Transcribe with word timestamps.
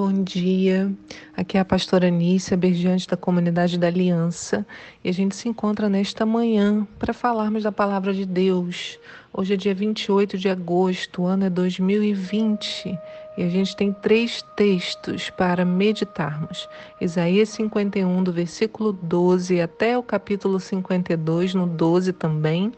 bom 0.00 0.24
dia. 0.24 0.90
Aqui 1.36 1.58
é 1.58 1.60
a 1.60 1.64
pastora 1.64 2.08
Anícia, 2.08 2.56
bergiante 2.56 3.06
da 3.06 3.18
comunidade 3.18 3.78
da 3.78 3.88
Aliança, 3.88 4.66
e 5.04 5.10
a 5.10 5.12
gente 5.12 5.36
se 5.36 5.46
encontra 5.46 5.90
nesta 5.90 6.24
manhã 6.24 6.88
para 6.98 7.12
falarmos 7.12 7.64
da 7.64 7.70
palavra 7.70 8.14
de 8.14 8.24
Deus. 8.24 8.98
Hoje 9.30 9.52
é 9.52 9.56
dia 9.58 9.74
28 9.74 10.38
de 10.38 10.48
agosto, 10.48 11.20
o 11.20 11.26
ano 11.26 11.44
é 11.44 11.50
2020, 11.50 12.98
e 13.36 13.42
a 13.42 13.48
gente 13.50 13.76
tem 13.76 13.92
três 13.92 14.42
textos 14.56 15.28
para 15.28 15.66
meditarmos. 15.66 16.66
Isaías 16.98 17.50
51, 17.50 18.24
do 18.24 18.32
versículo 18.32 18.94
12 18.94 19.60
até 19.60 19.98
o 19.98 20.02
capítulo 20.02 20.58
52, 20.58 21.52
no 21.52 21.66
12 21.66 22.14
também. 22.14 22.72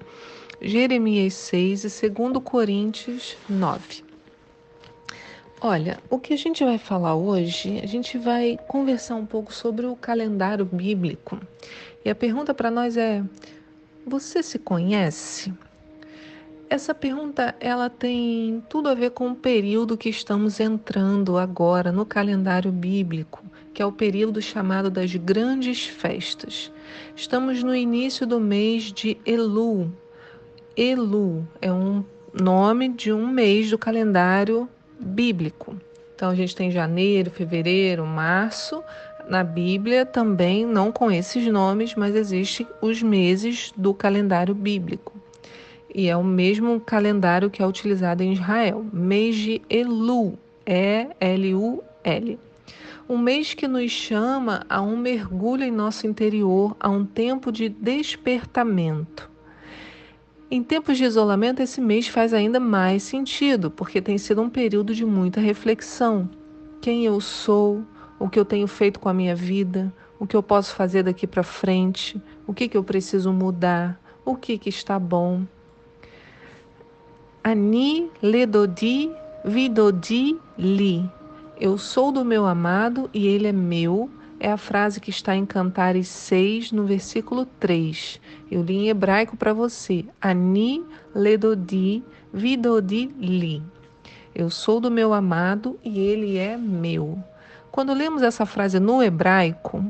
Jeremias 0.61 1.35
6 1.35 1.85
e 2.03 2.09
2 2.09 2.43
Coríntios 2.43 3.37
9. 3.49 4.12
Olha, 5.65 6.01
o 6.11 6.19
que 6.19 6.35
a 6.35 6.37
gente 6.37 6.65
vai 6.65 6.77
falar 6.77 7.15
hoje, 7.15 7.79
a 7.81 7.87
gente 7.87 8.19
vai 8.19 8.59
conversar 8.67 9.15
um 9.15 9.25
pouco 9.25 9.55
sobre 9.55 9.87
o 9.87 9.95
calendário 9.95 10.65
bíblico. 10.65 11.39
E 12.05 12.11
a 12.11 12.17
pergunta 12.17 12.53
para 12.53 12.69
nós 12.69 12.97
é: 12.97 13.23
você 14.05 14.43
se 14.43 14.59
conhece? 14.59 15.55
Essa 16.69 16.93
pergunta 16.93 17.55
ela 17.61 17.89
tem 17.89 18.61
tudo 18.69 18.89
a 18.89 18.95
ver 18.95 19.11
com 19.11 19.31
o 19.31 19.37
período 19.37 19.97
que 19.97 20.09
estamos 20.09 20.59
entrando 20.59 21.39
agora 21.39 21.93
no 21.93 22.05
calendário 22.05 22.73
bíblico, 22.73 23.45
que 23.73 23.81
é 23.81 23.87
o 23.87 23.93
período 23.93 24.43
chamado 24.43 24.91
das 24.91 25.15
grandes 25.15 25.87
festas. 25.87 26.73
Estamos 27.15 27.63
no 27.63 27.73
início 27.73 28.27
do 28.27 28.41
mês 28.41 28.93
de 28.93 29.17
Elu. 29.25 29.93
Elu 30.77 31.47
é 31.61 31.73
um 31.73 32.05
nome 32.35 32.89
de 32.89 33.13
um 33.13 33.29
mês 33.29 33.71
do 33.71 33.79
calendário 33.79 34.63
bíblico. 34.63 34.82
Então 36.15 36.31
a 36.31 36.35
gente 36.35 36.55
tem 36.55 36.71
janeiro, 36.71 37.31
fevereiro, 37.31 38.07
março. 38.07 38.83
Na 39.29 39.43
Bíblia 39.45 40.05
também, 40.05 40.67
não 40.67 40.93
com 40.93 41.11
esses 41.11 41.47
nomes, 41.47 41.95
mas 41.95 42.15
existem 42.15 42.67
os 42.81 43.03
meses 43.03 43.73
do 43.77 43.95
calendário 43.95 44.55
bíblico. 44.55 45.13
E 45.95 46.09
é 46.09 46.17
o 46.17 46.25
mesmo 46.25 46.81
calendário 46.81 47.51
que 47.51 47.63
é 47.63 47.67
utilizado 47.67 48.23
em 48.23 48.33
Israel. 48.33 48.85
Mês 48.93 49.37
de 49.37 49.63
Elu, 49.69 50.39
E-L-U-L. 50.65 52.39
Um 53.09 53.19
mês 53.19 53.53
que 53.53 53.69
nos 53.69 53.91
chama 53.91 54.65
a 54.69 54.81
um 54.81 54.97
mergulho 54.97 55.65
em 55.65 55.71
nosso 55.71 56.07
interior, 56.07 56.77
a 56.81 56.89
um 56.89 57.05
tempo 57.05 57.53
de 57.53 57.69
despertamento. 57.69 59.32
Em 60.55 60.63
tempos 60.63 60.99
de 60.99 61.05
isolamento, 61.05 61.63
esse 61.63 61.81
mês 61.81 62.09
faz 62.09 62.35
ainda 62.35 62.61
mais 62.61 63.05
sentido, 63.05 63.71
porque 63.71 64.03
tem 64.03 64.19
sido 64.19 64.43
um 64.43 64.51
período 64.51 64.95
de 64.95 65.03
muita 65.03 65.41
reflexão. 65.41 66.29
Quem 66.79 67.07
eu 67.07 67.23
sou, 67.23 67.81
o 68.19 68.29
que 68.29 68.39
eu 68.39 68.45
tenho 68.45 68.67
feito 68.67 69.01
com 69.01 69.09
a 69.09 69.15
minha 69.15 69.35
vida, 69.35 69.91
o 70.21 70.27
que 70.27 70.37
eu 70.37 70.43
posso 70.43 70.75
fazer 70.75 71.05
daqui 71.05 71.27
para 71.27 71.43
frente, 71.43 72.21
o 72.47 72.53
que, 72.53 72.69
que 72.69 72.77
eu 72.77 72.85
preciso 72.85 73.33
mudar, 73.33 73.99
o 74.27 74.37
que, 74.37 74.59
que 74.59 74.69
está 74.69 74.99
bom. 74.99 75.41
Ani 77.43 78.11
ledodi 78.23 79.11
vidodi 79.47 80.39
li. 80.59 81.11
Eu 81.59 81.79
sou 81.79 82.13
do 82.13 82.27
meu 82.27 82.45
amado 82.45 83.09
e 83.15 83.27
ele 83.27 83.47
é 83.47 83.53
meu 83.53 84.11
é 84.43 84.51
a 84.51 84.57
frase 84.57 85.01
que 85.01 85.11
está 85.11 85.37
em 85.37 85.47
Cantares 85.47 86.09
6, 86.09 86.73
no 86.73 86.85
versículo 86.85 87.47
3. 87.61 88.21
Eu 88.51 88.61
li 88.61 88.75
em 88.75 88.89
hebraico 88.89 89.37
para 89.37 89.55
você. 89.55 90.05
Ani 90.21 90.85
ledodi 91.15 92.03
vidodi 92.35 93.07
li. 93.21 93.63
Eu 94.35 94.51
sou 94.51 94.81
do 94.81 94.91
meu 94.91 95.15
amado 95.15 95.79
e 95.85 96.01
ele 96.01 96.39
é 96.39 96.57
meu. 96.57 97.23
Quando 97.71 97.95
lemos 97.95 98.21
essa 98.21 98.45
frase 98.45 98.81
no 98.81 99.01
hebraico, 99.01 99.85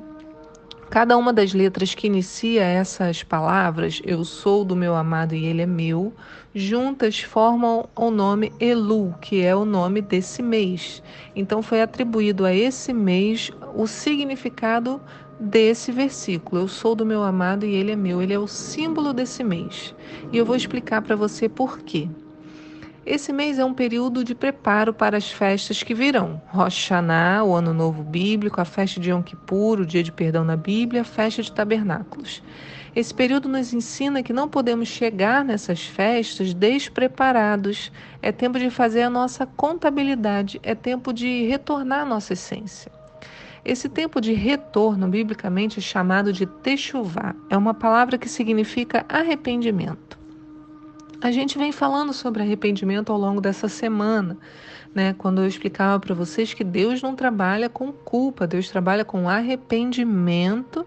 cada 0.93 1.17
uma 1.17 1.33
das 1.33 1.55
letras 1.55 1.95
que 1.95 2.07
inicia 2.07 2.63
essas 2.63 3.23
palavras, 3.23 4.03
eu 4.05 4.27
sou 4.27 4.63
do 4.63 4.77
meu 4.77 4.95
amado 4.95 5.35
e 5.35 5.47
ele 5.47 5.63
é 5.63 5.67
meu, 5.67 6.13
juntas 6.55 7.19
formam 7.19 7.89
o 7.97 8.11
nome 8.11 8.53
Elu, 8.61 9.15
que 9.19 9.41
é 9.41 9.57
o 9.57 9.65
nome 9.65 10.03
desse 10.03 10.43
mês. 10.43 11.03
Então 11.35 11.63
foi 11.63 11.81
atribuído 11.81 12.45
a 12.45 12.55
esse 12.55 12.93
mês 12.93 13.51
o 13.75 13.87
significado 13.87 15.01
desse 15.41 15.91
versículo. 15.91 16.61
Eu 16.61 16.69
sou 16.69 16.95
do 16.95 17.07
meu 17.07 17.23
amado 17.23 17.65
e 17.65 17.75
ele 17.75 17.93
é 17.93 17.97
meu. 17.97 18.21
Ele 18.21 18.35
é 18.35 18.39
o 18.39 18.47
símbolo 18.47 19.15
desse 19.15 19.43
mês. 19.43 19.95
E 20.31 20.37
eu 20.37 20.45
vou 20.45 20.55
explicar 20.55 21.01
para 21.01 21.17
você 21.17 21.49
por 21.49 21.79
quê. 21.79 22.07
Esse 23.05 23.33
mês 23.33 23.59
é 23.59 23.65
um 23.65 23.75
período 23.75 24.23
de 24.23 24.33
preparo 24.33 24.95
para 24.95 25.17
as 25.17 25.29
festas 25.29 25.83
que 25.83 25.93
virão. 25.93 26.41
Rosh 26.47 26.89
Hashanah, 26.89 27.43
o 27.43 27.53
Ano 27.53 27.75
Novo 27.75 28.05
Bíblico, 28.05 28.61
a 28.61 28.65
festa 28.65 29.01
de 29.01 29.11
Yom 29.11 29.23
Kippur, 29.23 29.81
o 29.81 29.87
Dia 29.87 30.05
de 30.05 30.13
Perdão 30.13 30.45
na 30.45 30.57
Bíblia, 30.57 31.01
a 31.01 31.05
festa 31.05 31.43
de 31.43 31.51
Tabernáculos. 31.51 32.41
Esse 32.95 33.12
período 33.12 33.49
nos 33.49 33.73
ensina 33.73 34.23
que 34.23 34.33
não 34.33 34.49
podemos 34.49 34.87
chegar 34.87 35.45
nessas 35.45 35.83
festas 35.83 36.55
despreparados. 36.55 37.91
É 38.23 38.31
tempo 38.31 38.57
de 38.57 38.71
fazer 38.71 39.03
a 39.03 39.11
nossa 39.11 39.47
contabilidade, 39.47 40.61
é 40.62 40.73
tempo 40.73 41.12
de 41.12 41.45
retornar 41.47 42.03
à 42.03 42.07
nossa 42.07 42.35
essência. 42.35 42.93
Esse 43.65 43.89
tempo 43.89 44.21
de 44.21 44.33
retorno, 44.33 45.09
biblicamente, 45.09 45.81
é 45.81 45.83
chamado 45.83 46.33
de 46.33 46.47
techuvá. 46.47 47.35
É 47.51 47.57
uma 47.57 47.75
palavra 47.75 48.17
que 48.17 48.29
significa 48.29 49.05
arrependimento. 49.09 50.22
A 51.22 51.31
gente 51.31 51.56
vem 51.56 51.71
falando 51.71 52.12
sobre 52.12 52.43
arrependimento 52.43 53.12
ao 53.12 53.16
longo 53.16 53.41
dessa 53.41 53.69
semana, 53.69 54.37
né? 54.93 55.15
Quando 55.16 55.41
eu 55.41 55.47
explicava 55.47 56.00
para 56.00 56.16
vocês 56.16 56.53
que 56.53 56.65
Deus 56.65 57.00
não 57.00 57.15
trabalha 57.15 57.69
com 57.69 57.93
culpa, 57.93 58.44
Deus 58.44 58.69
trabalha 58.69 59.05
com 59.05 59.28
arrependimento 59.28 60.84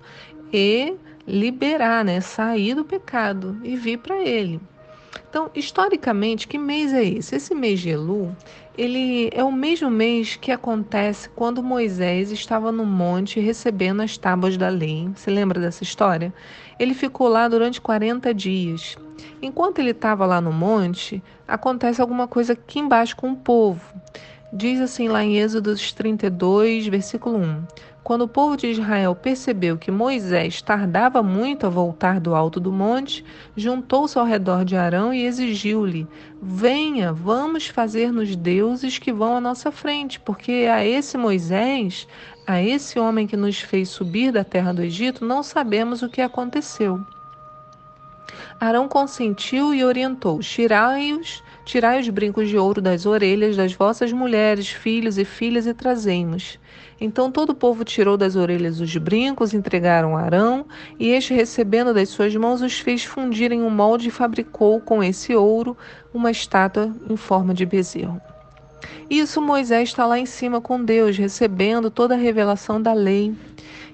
e 0.52 0.98
liberar, 1.26 2.04
né? 2.04 2.20
Sair 2.20 2.76
do 2.76 2.84
pecado 2.84 3.58
e 3.64 3.78
vir 3.78 4.00
para 4.00 4.18
Ele. 4.18 4.60
Então, 5.36 5.52
historicamente, 5.54 6.48
que 6.48 6.58
mês 6.58 6.94
é 6.94 7.04
esse? 7.04 7.36
Esse 7.36 7.54
mês 7.54 7.82
de 7.82 7.90
Elu, 7.90 8.34
ele 8.78 9.30
é 9.34 9.44
o 9.44 9.52
mesmo 9.52 9.92
mês 9.92 10.38
que 10.38 10.50
acontece 10.50 11.28
quando 11.28 11.62
Moisés 11.62 12.32
estava 12.32 12.72
no 12.72 12.86
monte 12.86 13.42
recebendo 13.42 14.02
as 14.02 14.18
tábuas 14.18 14.56
da 14.56 14.70
lei. 14.70 15.10
Você 15.14 15.30
lembra 15.30 15.60
dessa 15.60 15.84
história? 15.84 16.34
Ele 16.80 16.94
ficou 16.94 17.28
lá 17.28 17.50
durante 17.50 17.82
40 17.82 18.34
dias. 18.34 18.98
Enquanto 19.42 19.80
ele 19.80 19.90
estava 19.90 20.26
lá 20.26 20.40
no 20.40 20.54
monte, 20.54 21.22
acontece 21.46 22.00
alguma 22.00 22.30
coisa 22.30 22.54
aqui 22.54 22.80
embaixo 22.80 23.18
com 23.18 23.34
o 23.34 23.36
povo. 23.36 23.82
Diz 24.54 24.80
assim 24.80 25.10
lá 25.10 25.22
em 25.22 25.36
Êxodo 25.36 25.76
32, 25.76 26.88
versículo 26.88 27.40
1: 27.40 27.64
quando 28.06 28.22
o 28.22 28.28
povo 28.28 28.56
de 28.56 28.68
Israel 28.68 29.16
percebeu 29.16 29.80
que 29.80 29.90
Moisés 29.90 30.62
tardava 30.62 31.24
muito 31.24 31.66
a 31.66 31.72
voltar 31.72 32.20
do 32.20 32.36
alto 32.36 32.60
do 32.60 32.72
monte, 32.72 33.26
juntou-se 33.58 34.16
ao 34.16 34.24
redor 34.24 34.64
de 34.64 34.76
Arão 34.76 35.12
e 35.12 35.26
exigiu-lhe: 35.26 36.08
Venha, 36.40 37.12
vamos 37.12 37.66
fazer-nos 37.66 38.36
deuses 38.36 39.00
que 39.00 39.12
vão 39.12 39.36
à 39.36 39.42
nossa 39.42 39.72
frente, 39.72 40.20
porque 40.20 40.68
a 40.72 40.86
esse 40.86 41.18
Moisés, 41.18 42.08
a 42.46 42.62
esse 42.62 43.00
homem 43.00 43.26
que 43.26 43.36
nos 43.36 43.60
fez 43.60 43.90
subir 43.90 44.32
da 44.32 44.44
terra 44.44 44.72
do 44.72 44.84
Egito, 44.84 45.26
não 45.26 45.42
sabemos 45.42 46.04
o 46.04 46.10
que 46.10 46.22
aconteceu. 46.22 47.04
Arão 48.60 48.88
consentiu 48.88 49.74
e 49.74 49.84
orientou: 49.84 50.42
Tirai-os 50.42 51.42
Tirai 51.66 52.00
os 52.00 52.08
brincos 52.10 52.48
de 52.48 52.58
ouro 52.58 52.80
das 52.80 53.08
orelhas 53.08 53.58
das 53.58 53.74
vossas 53.74 54.14
mulheres, 54.14 54.70
filhos 54.70 55.18
e 55.18 55.26
filhas, 55.26 55.66
e 55.66 55.74
trazei-mos. 55.74 56.60
Então 57.02 57.32
todo 57.32 57.50
o 57.50 57.56
povo 57.56 57.84
tirou 57.84 58.16
das 58.16 58.36
orelhas 58.36 58.80
os 58.80 58.96
brincos, 58.98 59.54
entregaram 59.54 60.16
a 60.16 60.22
Arão, 60.22 60.66
e 61.00 61.10
este, 61.10 61.34
recebendo 61.34 61.92
das 61.92 62.10
suas 62.10 62.36
mãos, 62.36 62.62
os 62.62 62.80
fez 62.80 63.04
fundir 63.04 63.52
em 63.52 63.64
um 63.64 63.70
molde 63.72 64.10
e 64.10 64.12
fabricou 64.12 64.80
com 64.80 65.04
esse 65.04 65.36
ouro 65.36 65.76
uma 66.14 66.30
estátua 66.30 66.96
em 67.10 67.18
forma 67.18 67.52
de 67.54 67.66
bezerro. 67.66 68.22
Isso 69.10 69.42
Moisés 69.42 69.90
está 69.90 70.06
lá 70.06 70.20
em 70.20 70.26
cima 70.26 70.62
com 70.62 70.84
Deus, 70.84 71.18
recebendo 71.18 71.90
toda 71.90 72.14
a 72.14 72.18
revelação 72.18 72.82
da 72.82 72.94
lei. 72.94 73.34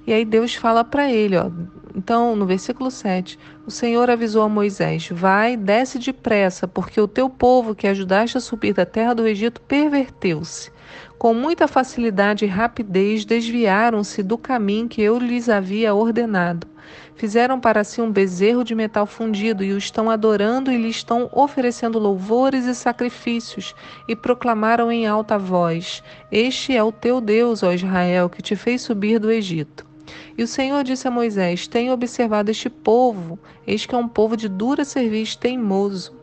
E 0.06 0.12
aí 0.12 0.26
Deus 0.26 0.56
fala 0.56 0.84
para 0.84 1.12
ele, 1.12 1.38
ó, 1.38 1.50
então, 1.96 2.36
no 2.36 2.46
versículo 2.46 2.90
7, 2.90 3.38
o 3.66 3.72
Senhor 3.72 4.10
avisou 4.10 4.44
a 4.44 4.50
Moisés: 4.50 5.10
Vai, 5.12 5.58
desce 5.58 6.00
depressa, 6.00 6.68
porque 6.68 7.00
o 7.00 7.08
teu 7.08 7.30
povo 7.30 7.76
que 7.76 7.88
ajudaste 7.88 8.38
a 8.38 8.42
subir 8.42 8.74
da 8.74 8.86
terra 8.86 9.14
do 9.14 9.28
Egito 9.28 9.62
perverteu-se. 9.62 10.72
Com 11.18 11.34
muita 11.34 11.68
facilidade 11.68 12.46
e 12.46 12.48
rapidez 12.48 13.26
desviaram-se 13.26 14.24
do 14.24 14.38
caminho 14.38 14.90
que 14.90 15.02
eu 15.02 15.20
lhes 15.20 15.50
havia 15.50 15.94
ordenado. 15.94 16.68
Fizeram 17.16 17.60
para 17.60 17.84
si 17.84 18.02
um 18.02 18.12
bezerro 18.12 18.64
de 18.64 18.74
metal 18.74 19.06
fundido 19.06 19.64
e 19.64 19.72
o 19.72 19.78
estão 19.78 20.10
adorando 20.10 20.72
e 20.72 20.78
lhe 20.78 20.90
estão 20.90 21.30
oferecendo 21.32 22.00
louvores 22.00 22.66
e 22.66 22.74
sacrifícios, 22.74 23.76
e 24.08 24.16
proclamaram 24.16 24.92
em 24.92 25.06
alta 25.06 25.38
voz: 25.38 26.02
Este 26.32 26.76
é 26.76 26.84
o 26.84 26.92
teu 26.92 27.22
Deus, 27.22 27.62
ó 27.62 27.72
Israel, 27.72 28.30
que 28.30 28.42
te 28.42 28.56
fez 28.56 28.82
subir 28.82 29.20
do 29.20 29.32
Egito. 29.32 29.91
E 30.38 30.44
o 30.44 30.48
Senhor 30.48 30.84
disse 30.84 31.08
a 31.08 31.12
Moisés: 31.12 31.68
Tenho 31.68 31.94
observado 31.94 32.52
este 32.52 32.70
povo, 32.70 33.40
eis 33.66 33.86
que 33.86 33.96
é 33.96 33.98
um 33.98 34.08
povo 34.08 34.36
de 34.36 34.48
dura 34.48 34.84
serviço 34.84 35.38
teimoso. 35.38 36.14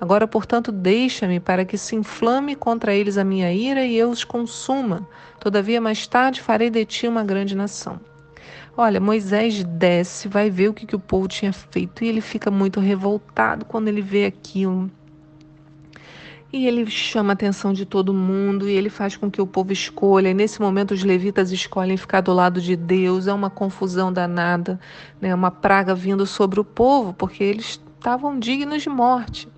Agora, 0.00 0.26
portanto, 0.26 0.70
deixa-me 0.72 1.40
para 1.40 1.64
que 1.64 1.76
se 1.76 1.96
inflame 1.96 2.54
contra 2.54 2.94
eles 2.94 3.18
a 3.18 3.24
minha 3.24 3.52
ira 3.52 3.84
e 3.84 3.96
eu 3.96 4.10
os 4.10 4.24
consuma. 4.24 5.06
Todavia, 5.40 5.80
mais 5.80 6.06
tarde 6.06 6.40
farei 6.40 6.70
de 6.70 6.84
ti 6.84 7.06
uma 7.06 7.24
grande 7.24 7.54
nação. 7.54 8.00
Olha, 8.76 9.00
Moisés 9.00 9.64
desce, 9.64 10.28
vai 10.28 10.50
ver 10.50 10.68
o 10.68 10.74
que, 10.74 10.86
que 10.86 10.96
o 10.96 11.00
povo 11.00 11.26
tinha 11.26 11.52
feito 11.52 12.04
e 12.04 12.08
ele 12.08 12.20
fica 12.20 12.50
muito 12.50 12.78
revoltado 12.78 13.64
quando 13.64 13.88
ele 13.88 14.02
vê 14.02 14.26
aquilo. 14.26 14.90
E 16.52 16.66
ele 16.66 16.86
chama 16.86 17.32
a 17.32 17.34
atenção 17.34 17.72
de 17.72 17.84
todo 17.84 18.14
mundo 18.14 18.68
e 18.68 18.72
ele 18.72 18.88
faz 18.88 19.16
com 19.16 19.30
que 19.30 19.40
o 19.40 19.46
povo 19.46 19.72
escolha. 19.72 20.28
E 20.28 20.34
nesse 20.34 20.60
momento 20.60 20.92
os 20.92 21.02
levitas 21.02 21.50
escolhem 21.50 21.96
ficar 21.96 22.20
do 22.20 22.32
lado 22.32 22.60
de 22.60 22.76
Deus. 22.76 23.26
É 23.26 23.32
uma 23.32 23.50
confusão 23.50 24.12
danada, 24.12 24.78
né? 25.20 25.34
uma 25.34 25.50
praga 25.50 25.94
vindo 25.94 26.24
sobre 26.24 26.60
o 26.60 26.64
povo, 26.64 27.12
porque 27.12 27.42
eles 27.42 27.80
estavam 27.98 28.38
dignos 28.38 28.82
de 28.82 28.88
morte. 28.88 29.48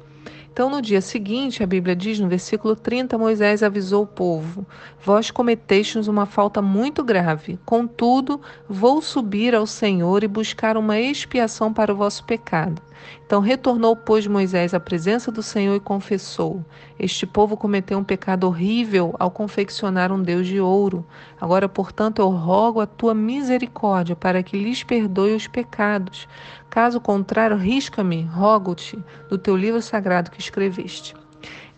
Então, 0.58 0.68
no 0.68 0.82
dia 0.82 1.00
seguinte, 1.00 1.62
a 1.62 1.66
Bíblia 1.68 1.94
diz 1.94 2.18
no 2.18 2.26
versículo 2.26 2.74
30, 2.74 3.16
Moisés 3.16 3.62
avisou 3.62 4.02
o 4.02 4.06
povo: 4.08 4.66
Vós 5.00 5.30
cometestes 5.30 6.08
uma 6.08 6.26
falta 6.26 6.60
muito 6.60 7.04
grave. 7.04 7.60
Contudo, 7.64 8.40
vou 8.68 9.00
subir 9.00 9.54
ao 9.54 9.68
Senhor 9.68 10.24
e 10.24 10.26
buscar 10.26 10.76
uma 10.76 10.98
expiação 10.98 11.72
para 11.72 11.92
o 11.92 11.96
vosso 11.96 12.24
pecado. 12.24 12.82
Então 13.24 13.40
retornou, 13.40 13.94
pois, 13.94 14.26
Moisés 14.26 14.72
à 14.74 14.80
presença 14.80 15.30
do 15.30 15.42
Senhor 15.42 15.76
e 15.76 15.80
confessou: 15.80 16.64
Este 16.98 17.26
povo 17.26 17.56
cometeu 17.56 17.98
um 17.98 18.04
pecado 18.04 18.44
horrível 18.44 19.14
ao 19.18 19.30
confeccionar 19.30 20.10
um 20.10 20.20
Deus 20.20 20.46
de 20.46 20.60
ouro. 20.60 21.06
Agora, 21.40 21.68
portanto, 21.68 22.20
eu 22.20 22.28
rogo 22.30 22.80
a 22.80 22.86
tua 22.86 23.14
misericórdia 23.14 24.16
para 24.16 24.42
que 24.42 24.58
lhes 24.58 24.82
perdoe 24.82 25.34
os 25.34 25.46
pecados. 25.46 26.26
Caso 26.70 27.00
contrário, 27.00 27.56
risca-me, 27.56 28.22
rogo-te, 28.22 28.98
do 29.28 29.38
teu 29.38 29.56
livro 29.56 29.80
sagrado 29.80 30.30
que 30.30 30.40
escreveste. 30.40 31.14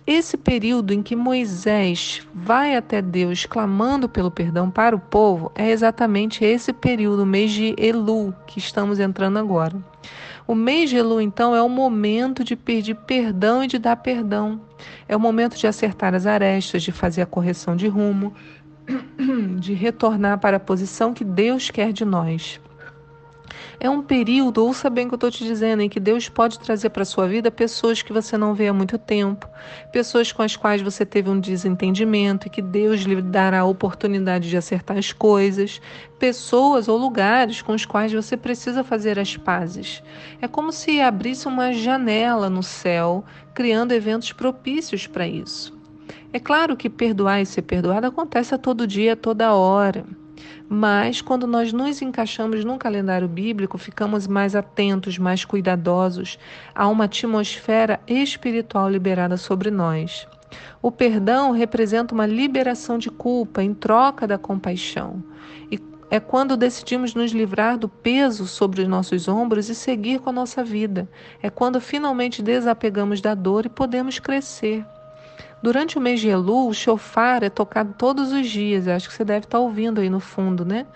Esse 0.07 0.37
período 0.37 0.93
em 0.93 1.03
que 1.03 1.15
Moisés 1.15 2.27
vai 2.35 2.75
até 2.75 3.01
Deus 3.01 3.47
clamando 3.47 4.09
pelo 4.09 4.31
perdão 4.31 4.69
para 4.69 4.97
o 4.97 4.99
povo 4.99 5.53
é 5.55 5.71
exatamente 5.71 6.45
esse 6.45 6.73
período, 6.73 7.23
o 7.23 7.27
mês 7.27 7.53
de 7.53 7.77
Elu, 7.79 8.35
que 8.47 8.59
estamos 8.59 8.99
entrando 8.99 9.39
agora. 9.39 9.77
O 10.49 10.55
mês 10.55 10.91
de 10.91 10.97
Elu, 10.97 11.21
então, 11.21 11.55
é 11.55 11.63
o 11.63 11.69
momento 11.69 12.43
de 12.43 12.57
pedir 12.57 12.97
perdão 12.97 13.63
e 13.63 13.69
de 13.69 13.79
dar 13.79 13.95
perdão. 13.95 14.61
É 15.07 15.15
o 15.15 15.21
momento 15.21 15.57
de 15.57 15.69
acertar 15.69 16.13
as 16.13 16.27
arestas, 16.27 16.83
de 16.83 16.91
fazer 16.91 17.23
a 17.23 17.27
correção 17.27 17.77
de 17.77 17.87
rumo, 17.87 18.35
de 19.61 19.75
retornar 19.75 20.41
para 20.41 20.57
a 20.57 20.61
posição 20.61 21.15
que 21.15 21.23
Deus 21.23 21.71
quer 21.71 21.93
de 21.93 22.05
nós. 22.05 22.61
É 23.82 23.88
um 23.88 24.03
período, 24.03 24.62
ouça 24.62 24.91
bem 24.91 25.06
o 25.06 25.09
que 25.09 25.15
eu 25.15 25.17
estou 25.17 25.31
te 25.31 25.43
dizendo, 25.43 25.81
em 25.81 25.88
que 25.88 25.99
Deus 25.99 26.29
pode 26.29 26.61
trazer 26.61 26.91
para 26.91 27.03
sua 27.03 27.27
vida 27.27 27.50
pessoas 27.50 28.03
que 28.03 28.12
você 28.12 28.37
não 28.37 28.55
vê 28.55 28.69
há 28.69 28.75
muito 28.75 28.99
tempo, 28.99 29.49
pessoas 29.91 30.31
com 30.31 30.43
as 30.43 30.55
quais 30.55 30.82
você 30.82 31.06
teve 31.06 31.31
um 31.31 31.41
desentendimento 31.41 32.47
e 32.47 32.50
que 32.50 32.61
Deus 32.61 33.00
lhe 33.00 33.23
dará 33.23 33.61
a 33.61 33.65
oportunidade 33.65 34.50
de 34.50 34.56
acertar 34.59 34.99
as 34.99 35.15
coisas, 35.15 35.81
pessoas 36.19 36.88
ou 36.88 36.99
lugares 36.99 37.62
com 37.62 37.73
os 37.73 37.87
quais 37.87 38.12
você 38.12 38.37
precisa 38.37 38.85
fazer 38.85 39.19
as 39.19 39.35
pazes. 39.38 40.03
É 40.43 40.47
como 40.47 40.73
se 40.73 41.00
abrisse 41.00 41.49
uma 41.49 41.73
janela 41.73 42.50
no 42.50 42.62
céu, 42.62 43.25
criando 43.55 43.93
eventos 43.93 44.31
propícios 44.31 45.06
para 45.06 45.27
isso. 45.27 45.75
É 46.35 46.38
claro 46.38 46.77
que 46.77 46.91
perdoar 46.91 47.41
e 47.41 47.47
ser 47.47 47.62
perdoado 47.62 48.09
acontece 48.09 48.55
a 48.55 48.59
todo 48.59 48.87
dia, 48.87 49.15
a 49.15 49.17
toda 49.17 49.55
hora. 49.55 50.05
Mas 50.69 51.21
quando 51.21 51.47
nós 51.47 51.73
nos 51.73 52.01
encaixamos 52.01 52.65
num 52.65 52.79
calendário 52.79 53.27
bíblico, 53.27 53.77
ficamos 53.77 54.27
mais 54.27 54.55
atentos, 54.55 55.19
mais 55.19 55.45
cuidadosos 55.45 56.39
a 56.75 56.87
uma 56.87 57.05
atmosfera 57.05 58.01
espiritual 58.07 58.89
liberada 58.89 59.37
sobre 59.37 59.71
nós. 59.71 60.27
O 60.83 60.91
perdão 60.91 61.53
representa 61.53 62.15
uma 62.15 62.27
liberação 62.27 62.99
de 62.99 63.11
culpa 63.11 63.63
em 63.63 63.75
troca 63.75 64.27
da 64.27 64.39
compaixão. 64.39 65.23
E 65.71 65.79
é 66.11 66.19
quando 66.19 66.57
decidimos 66.57 67.15
nos 67.15 67.31
livrar 67.31 67.79
do 67.79 67.89
peso 67.89 68.47
sobre 68.47 68.83
os 68.83 68.89
nossos 68.89 69.29
ombros 69.29 69.69
e 69.69 69.75
seguir 69.75 70.19
com 70.19 70.31
a 70.31 70.33
nossa 70.33 70.65
vida. 70.65 71.09
É 71.41 71.49
quando 71.49 71.81
finalmente 71.81 72.43
desapegamos 72.43 73.21
da 73.21 73.35
dor 73.35 73.67
e 73.67 73.69
podemos 73.69 74.19
crescer. 74.19 74.85
Durante 75.62 75.99
o 75.99 76.01
mês 76.01 76.21
de 76.21 76.29
Elu, 76.29 76.69
o 76.69 76.75
chofar 76.75 77.43
é 77.43 77.51
tocado 77.51 77.95
todos 77.99 78.33
os 78.33 78.49
dias. 78.49 78.87
Eu 78.87 78.95
acho 78.95 79.09
que 79.09 79.15
você 79.15 79.25
deve 79.25 79.47
estar 79.47 79.59
ouvindo 79.59 80.01
aí 80.01 80.09
no 80.09 80.21
fundo, 80.21 80.65
né? 80.65 80.87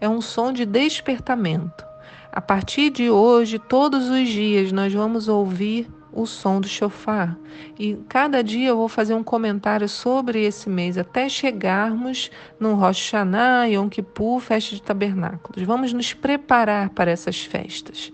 É 0.00 0.08
um 0.08 0.20
som 0.20 0.52
de 0.52 0.64
despertamento. 0.64 1.84
A 2.32 2.40
partir 2.40 2.90
de 2.90 3.10
hoje, 3.10 3.58
todos 3.58 4.08
os 4.08 4.28
dias, 4.28 4.72
nós 4.72 4.92
vamos 4.92 5.28
ouvir 5.28 5.88
o 6.14 6.26
som 6.26 6.60
do 6.60 6.68
chofar. 6.68 7.36
E 7.78 7.96
cada 8.08 8.42
dia 8.42 8.68
eu 8.68 8.76
vou 8.76 8.88
fazer 8.88 9.14
um 9.14 9.22
comentário 9.22 9.88
sobre 9.88 10.44
esse 10.44 10.70
mês, 10.70 10.96
até 10.96 11.28
chegarmos 11.28 12.30
no 12.58 12.74
Rosh 12.74 13.12
Hashanah, 13.12 13.66
Yom 13.66 13.88
Kippur, 13.88 14.40
Festa 14.40 14.74
de 14.74 14.82
Tabernáculos. 14.82 15.66
Vamos 15.66 15.92
nos 15.92 16.14
preparar 16.14 16.90
para 16.90 17.10
essas 17.10 17.40
festas. 17.40 18.12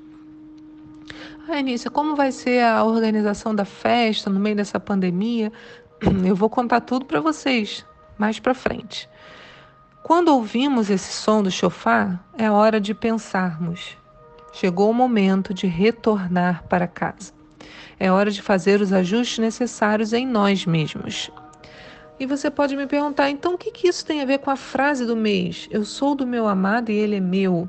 Ah, 1.49 1.59
Anícia, 1.59 1.91
como 1.91 2.15
vai 2.15 2.31
ser 2.31 2.63
a 2.63 2.85
organização 2.85 3.55
da 3.55 3.65
festa 3.65 4.31
no 4.31 4.39
meio 4.39 4.57
dessa 4.57 4.79
pandemia? 4.79 5.53
Eu 6.25 6.35
vou 6.35 6.49
contar 6.49 6.81
tudo 6.81 7.05
para 7.05 7.21
vocês 7.21 7.85
mais 8.21 8.39
para 8.39 8.53
frente. 8.53 9.09
Quando 10.03 10.29
ouvimos 10.29 10.91
esse 10.91 11.13
som 11.13 11.43
do 11.43 11.51
chofar, 11.51 12.23
é 12.37 12.51
hora 12.51 12.79
de 12.79 12.93
pensarmos. 12.93 13.97
Chegou 14.53 14.91
o 14.91 14.95
momento 14.95 15.55
de 15.55 15.67
retornar 15.67 16.65
para 16.69 16.87
casa. 16.87 17.33
É 17.99 18.11
hora 18.11 18.31
de 18.31 18.43
fazer 18.43 18.81
os 18.81 18.93
ajustes 18.93 19.39
necessários 19.39 20.13
em 20.13 20.27
nós 20.27 20.67
mesmos. 20.67 21.31
E 22.19 22.27
você 22.27 22.51
pode 22.51 22.77
me 22.77 22.87
perguntar, 22.87 23.31
então 23.31 23.55
o 23.55 23.59
que, 23.59 23.71
que 23.71 23.89
isso 23.89 24.05
tem 24.05 24.21
a 24.21 24.27
ver 24.27 24.39
com 24.39 24.51
a 24.51 24.57
frase 24.57 25.07
do 25.07 25.17
mês? 25.17 25.67
Eu 25.71 25.85
sou 25.85 26.15
do 26.15 26.27
meu 26.27 26.47
amado 26.47 26.91
e 26.91 26.95
ele 26.95 27.17
é 27.17 27.21
meu. 27.21 27.69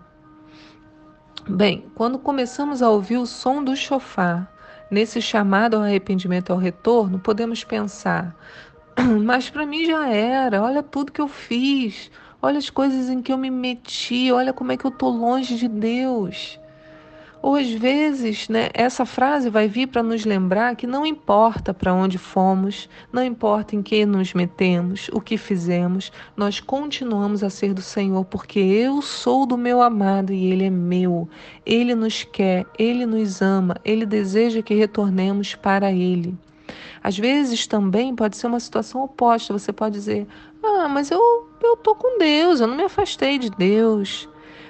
Bem, 1.47 1.85
quando 1.95 2.19
começamos 2.19 2.81
a 2.81 2.89
ouvir 2.89 3.17
o 3.17 3.25
som 3.25 3.63
do 3.63 3.75
chofar, 3.75 4.50
Nesse 4.91 5.21
chamado 5.21 5.77
ao 5.77 5.83
arrependimento 5.83 6.51
ao 6.51 6.59
retorno, 6.59 7.17
podemos 7.17 7.63
pensar: 7.63 8.35
mas 9.23 9.49
para 9.49 9.65
mim 9.65 9.85
já 9.85 10.09
era, 10.09 10.61
olha 10.61 10.83
tudo 10.83 11.13
que 11.13 11.21
eu 11.21 11.29
fiz, 11.29 12.11
olha 12.41 12.57
as 12.57 12.69
coisas 12.69 13.09
em 13.09 13.21
que 13.21 13.31
eu 13.31 13.37
me 13.37 13.49
meti, 13.49 14.33
olha 14.33 14.51
como 14.51 14.73
é 14.73 14.77
que 14.77 14.85
eu 14.85 14.91
estou 14.91 15.09
longe 15.09 15.55
de 15.55 15.69
Deus. 15.69 16.59
Ou 17.41 17.55
às 17.55 17.71
vezes, 17.71 18.47
né, 18.47 18.69
essa 18.73 19.05
frase 19.05 19.49
vai 19.49 19.67
vir 19.67 19.87
para 19.87 20.03
nos 20.03 20.25
lembrar 20.25 20.75
que 20.75 20.85
não 20.85 21.05
importa 21.05 21.73
para 21.73 21.93
onde 21.93 22.19
fomos, 22.19 22.87
não 23.11 23.23
importa 23.23 23.75
em 23.75 23.81
que 23.81 24.05
nos 24.05 24.33
metemos, 24.33 25.09
o 25.11 25.19
que 25.19 25.37
fizemos, 25.37 26.11
nós 26.37 26.59
continuamos 26.59 27.43
a 27.43 27.49
ser 27.49 27.73
do 27.73 27.81
Senhor, 27.81 28.23
porque 28.25 28.59
eu 28.59 29.01
sou 29.01 29.47
do 29.47 29.57
meu 29.57 29.81
amado 29.81 30.31
e 30.31 30.51
ele 30.51 30.65
é 30.65 30.69
meu. 30.69 31.27
Ele 31.65 31.95
nos 31.95 32.23
quer, 32.23 32.65
ele 32.77 33.07
nos 33.07 33.41
ama, 33.41 33.75
ele 33.83 34.05
deseja 34.05 34.61
que 34.61 34.75
retornemos 34.75 35.55
para 35.55 35.91
ele. 35.91 36.37
Às 37.03 37.17
vezes 37.17 37.65
também 37.65 38.15
pode 38.15 38.37
ser 38.37 38.47
uma 38.47 38.59
situação 38.59 39.03
oposta. 39.03 39.51
Você 39.51 39.73
pode 39.73 39.95
dizer: 39.95 40.27
"Ah, 40.63 40.87
mas 40.87 41.09
eu 41.09 41.49
eu 41.63 41.77
tô 41.77 41.95
com 41.95 42.17
Deus, 42.17 42.59
eu 42.59 42.67
não 42.67 42.77
me 42.77 42.83
afastei 42.83 43.39
de 43.39 43.49
Deus". 43.49 44.29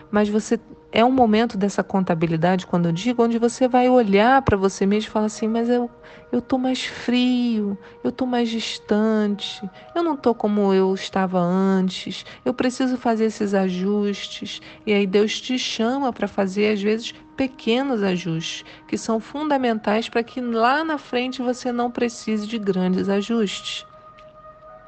Mas 0.10 0.30
você 0.30 0.60
é 0.92 1.04
um 1.06 1.12
momento 1.12 1.58
dessa 1.58 1.84
contabilidade, 1.84 2.68
quando 2.68 2.88
eu 2.88 2.92
digo, 2.92 3.24
onde 3.24 3.38
você 3.38 3.68
vai 3.68 3.90
olhar 3.90 4.42
para 4.42 4.58
você 4.58 4.86
mesmo 4.86 5.10
e 5.10 5.12
falar 5.12 5.28
assim: 5.28 5.48
mas 5.48 5.70
eu 5.70 5.90
eu 6.32 6.42
tô 6.42 6.58
mais 6.58 6.84
frio, 6.84 7.78
eu 8.04 8.12
tô 8.12 8.26
mais 8.26 8.50
distante, 8.50 9.70
eu 9.94 10.02
não 10.02 10.16
tô 10.16 10.34
como 10.34 10.74
eu 10.74 10.94
estava 10.94 11.38
antes, 11.38 12.26
eu 12.46 12.54
preciso 12.54 12.98
fazer 12.98 13.26
esses 13.26 13.54
ajustes. 13.54 14.62
E 14.86 14.94
aí 14.94 15.06
Deus 15.06 15.42
te 15.42 15.60
chama 15.60 16.14
para 16.14 16.30
fazer, 16.30 16.72
às 16.72 16.82
vezes, 16.82 17.14
pequenos 17.36 18.02
ajustes, 18.02 18.64
que 18.88 18.98
são 18.98 19.20
fundamentais 19.20 20.08
para 20.08 20.24
que 20.24 20.40
lá 20.40 20.86
na 20.86 20.98
frente 20.98 21.42
você 21.42 21.70
não 21.72 21.92
precise 21.92 22.48
de 22.48 22.58
grandes 22.58 23.10
ajustes. 23.10 23.86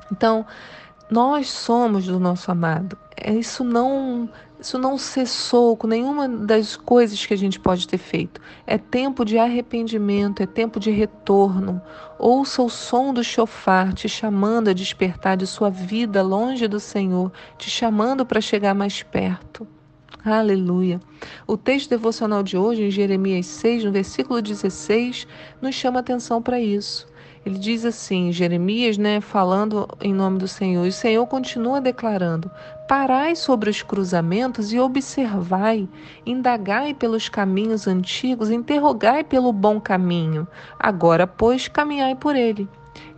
Então, 0.10 0.46
nós 1.10 1.50
somos 1.50 2.06
do 2.06 2.20
nosso 2.20 2.50
amado. 2.52 2.98
Isso 3.26 3.64
não 3.64 4.30
isso 4.64 4.78
não 4.78 4.98
cessou 4.98 5.76
com 5.76 5.88
nenhuma 5.88 6.26
das 6.26 6.78
coisas 6.78 7.26
que 7.26 7.34
a 7.34 7.38
gente 7.38 7.60
pode 7.60 7.86
ter 7.86 7.98
feito. 7.98 8.40
É 8.66 8.78
tempo 8.78 9.26
de 9.26 9.38
arrependimento, 9.38 10.42
é 10.42 10.46
tempo 10.46 10.80
de 10.80 10.90
retorno. 10.90 11.82
Ouça 12.18 12.62
o 12.62 12.70
som 12.70 13.14
do 13.14 13.22
chofar 13.22 13.94
te 13.94 14.08
chamando 14.08 14.70
a 14.70 14.74
despertar 14.74 15.36
de 15.36 15.46
sua 15.46 15.70
vida 15.70 16.22
longe 16.22 16.66
do 16.66 16.80
Senhor, 16.80 17.30
te 17.58 17.70
chamando 17.70 18.26
para 18.26 18.40
chegar 18.40 18.74
mais 18.74 19.04
perto. 19.04 19.68
Aleluia. 20.24 21.02
O 21.46 21.58
texto 21.58 21.90
devocional 21.90 22.42
de 22.42 22.58
hoje, 22.58 22.84
em 22.84 22.90
Jeremias 22.90 23.46
6, 23.48 23.84
no 23.84 23.92
versículo 23.92 24.42
16, 24.42 25.28
nos 25.62 25.76
chama 25.76 26.00
atenção 26.00 26.42
para 26.42 26.62
isso. 26.62 27.06
Ele 27.46 27.58
diz 27.58 27.84
assim, 27.84 28.32
Jeremias, 28.32 28.98
né, 28.98 29.20
falando 29.20 29.88
em 30.00 30.14
nome 30.14 30.38
do 30.40 30.48
Senhor, 30.48 30.86
e 30.86 30.90
o 30.90 30.94
Senhor 30.94 31.26
continua 31.28 31.82
declarando: 31.82 32.50
Parai 32.88 33.36
sobre 33.36 33.70
os 33.70 33.82
cruzamentos 33.82 34.72
e 34.72 34.80
observai, 34.80 35.88
indagai 36.26 36.94
pelos 36.94 37.28
caminhos 37.28 37.86
antigos, 37.86 38.50
interrogai 38.50 39.24
pelo 39.26 39.52
bom 39.52 39.80
caminho. 39.80 40.48
Agora, 40.80 41.28
pois, 41.28 41.68
caminhai 41.68 42.16
por 42.16 42.36
ele. 42.36 42.68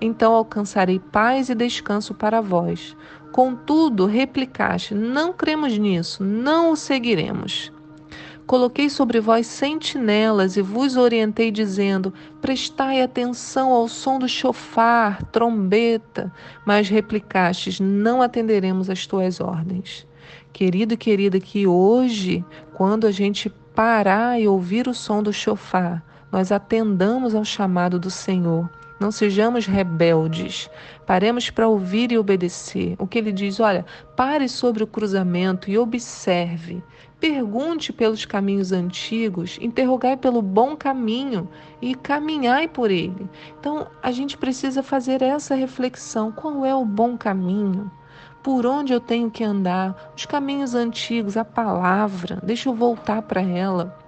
Então 0.02 0.34
alcançarei 0.34 1.00
paz 1.00 1.50
e 1.50 1.56
descanso 1.56 2.14
para 2.14 2.42
vós. 2.42 2.96
Contudo, 3.32 4.06
replicaste: 4.06 4.96
Não 4.96 5.34
cremos 5.34 5.78
nisso, 5.78 6.24
não 6.24 6.72
o 6.72 6.76
seguiremos. 6.76 7.75
Coloquei 8.46 8.92
sobre 8.92 9.20
vós 9.20 9.48
sentinelas 9.48 10.56
e 10.56 10.62
vos 10.62 10.96
orientei, 10.96 11.50
dizendo: 11.50 12.14
Prestai 12.42 13.02
atenção 13.02 13.72
ao 13.72 13.88
som 13.88 14.20
do 14.20 14.30
chofar, 14.30 15.24
trombeta. 15.32 16.32
Mas 16.64 16.88
replicastes: 16.88 17.80
Não 17.80 18.22
atenderemos 18.22 18.88
às 18.88 19.08
tuas 19.08 19.40
ordens. 19.40 20.08
Querido 20.54 20.94
e 20.94 20.98
querida, 20.98 21.40
que 21.40 21.66
hoje, 21.66 22.46
quando 22.76 23.08
a 23.08 23.12
gente 23.12 23.50
parar 23.74 24.40
e 24.40 24.48
ouvir 24.48 24.88
o 24.88 24.94
som 24.94 25.24
do 25.24 25.34
chofar, 25.34 26.04
nós 26.32 26.52
atendamos 26.52 27.34
ao 27.34 27.44
chamado 27.44 28.00
do 28.00 28.12
Senhor. 28.12 28.70
Não 29.00 29.12
sejamos 29.12 29.66
rebeldes. 29.66 30.70
Paremos 31.06 31.50
para 31.50 31.68
ouvir 31.68 32.12
e 32.12 32.18
obedecer. 32.18 32.96
O 33.00 33.08
que 33.08 33.18
ele 33.18 33.32
diz: 33.32 33.60
olha, 33.60 33.86
pare 34.16 34.48
sobre 34.48 34.84
o 34.84 34.88
cruzamento 34.88 35.70
e 35.70 35.78
observe. 35.78 36.82
Pergunte 37.28 37.92
pelos 37.92 38.24
caminhos 38.24 38.72
antigos, 38.72 39.58
interrogai 39.60 40.16
pelo 40.16 40.44
bom 40.44 40.76
caminho 40.76 41.50
e 41.82 41.96
caminhai 41.96 42.68
por 42.68 42.92
ele. 42.92 43.28
Então, 43.60 43.88
a 44.00 44.12
gente 44.12 44.38
precisa 44.38 44.84
fazer 44.84 45.24
essa 45.24 45.56
reflexão: 45.56 46.32
qual 46.32 46.64
é 46.64 46.76
o 46.76 46.86
bom 46.86 47.18
caminho? 47.18 47.90
Por 48.44 48.68
onde 48.68 48.94
eu 48.94 49.00
tenho 49.00 49.32
que 49.32 49.44
andar? 49.44 50.14
Os 50.16 50.28
caminhos 50.28 50.76
antigos, 50.76 51.36
a 51.36 51.44
palavra, 51.44 52.40
deixa 52.44 52.70
eu 52.70 52.76
voltar 52.76 53.24
para 53.24 53.42
ela. 53.42 54.05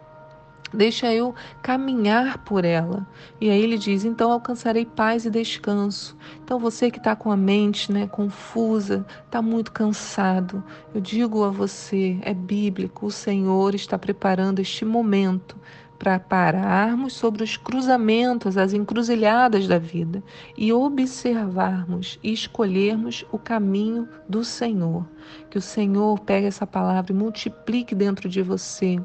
Deixa 0.74 1.14
eu 1.14 1.34
caminhar 1.62 2.40
por 2.40 2.66
ela. 2.66 3.08
E 3.40 3.50
aí 3.50 3.62
ele 3.62 3.78
diz: 3.78 4.04
então 4.04 4.32
alcançarei 4.32 4.86
paz 4.86 5.26
e 5.26 5.30
descanso. 5.30 6.18
Então 6.44 6.60
você 6.60 6.92
que 6.92 6.98
está 6.98 7.16
com 7.16 7.32
a 7.32 7.38
mente 7.38 7.92
né, 7.92 8.08
confusa, 8.08 9.06
está 9.26 9.42
muito 9.42 9.72
cansado, 9.72 10.64
eu 10.94 11.00
digo 11.00 11.44
a 11.44 11.50
você: 11.50 12.18
é 12.22 12.34
bíblico, 12.34 13.06
o 13.06 13.12
Senhor 13.12 13.76
está 13.76 13.98
preparando 13.98 14.60
este 14.60 14.84
momento 14.84 15.58
para 15.98 16.20
pararmos 16.20 17.14
sobre 17.14 17.44
os 17.44 17.58
cruzamentos, 17.58 18.58
as 18.58 18.74
encruzilhadas 18.74 19.68
da 19.68 19.78
vida 19.78 20.24
e 20.58 20.72
observarmos 20.72 22.20
e 22.24 22.32
escolhermos 22.32 23.26
o 23.32 23.38
caminho 23.38 24.08
do 24.30 24.44
Senhor. 24.44 25.06
Que 25.50 25.58
o 25.58 25.62
Senhor 25.62 26.20
pegue 26.20 26.48
essa 26.48 26.66
palavra 26.66 27.12
e 27.12 27.16
multiplique 27.16 27.94
dentro 27.94 28.30
de 28.30 28.42
você, 28.42 29.00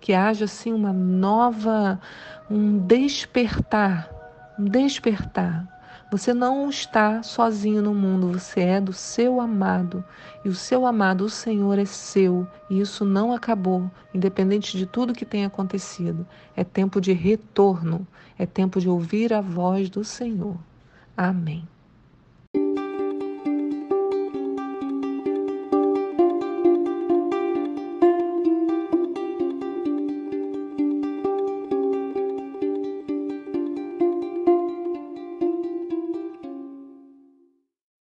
que 0.00 0.12
haja 0.12 0.44
assim 0.44 0.72
uma 0.72 0.92
nova, 0.92 2.00
um 2.50 2.78
despertar, 2.78 4.10
um 4.58 4.64
despertar 4.64 5.71
você 6.12 6.34
não 6.34 6.68
está 6.68 7.22
sozinho 7.22 7.80
no 7.80 7.94
mundo, 7.94 8.38
você 8.38 8.60
é 8.60 8.80
do 8.82 8.92
seu 8.92 9.40
amado. 9.40 10.04
E 10.44 10.48
o 10.50 10.54
seu 10.54 10.84
amado, 10.84 11.24
o 11.24 11.30
Senhor, 11.30 11.78
é 11.78 11.86
seu. 11.86 12.46
E 12.68 12.78
isso 12.78 13.02
não 13.02 13.32
acabou, 13.32 13.90
independente 14.12 14.76
de 14.76 14.84
tudo 14.84 15.14
que 15.14 15.24
tenha 15.24 15.46
acontecido. 15.46 16.26
É 16.54 16.62
tempo 16.62 17.00
de 17.00 17.14
retorno, 17.14 18.06
é 18.38 18.44
tempo 18.44 18.78
de 18.78 18.90
ouvir 18.90 19.32
a 19.32 19.40
voz 19.40 19.88
do 19.88 20.04
Senhor. 20.04 20.58
Amém. 21.16 21.66